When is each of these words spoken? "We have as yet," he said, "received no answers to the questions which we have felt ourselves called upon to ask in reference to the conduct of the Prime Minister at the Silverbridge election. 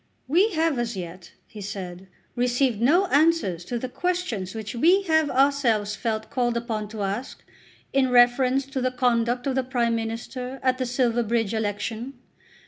"We 0.27 0.53
have 0.53 0.79
as 0.79 0.97
yet," 0.97 1.33
he 1.45 1.61
said, 1.61 2.07
"received 2.35 2.81
no 2.81 3.05
answers 3.05 3.63
to 3.65 3.77
the 3.77 3.87
questions 3.87 4.55
which 4.55 4.73
we 4.73 5.03
have 5.03 5.27
felt 5.27 5.37
ourselves 5.37 5.95
called 6.27 6.57
upon 6.57 6.87
to 6.87 7.03
ask 7.03 7.43
in 7.93 8.09
reference 8.09 8.65
to 8.65 8.81
the 8.81 8.89
conduct 8.89 9.45
of 9.45 9.53
the 9.53 9.63
Prime 9.63 9.93
Minister 9.93 10.59
at 10.63 10.79
the 10.79 10.87
Silverbridge 10.87 11.53
election. 11.53 12.15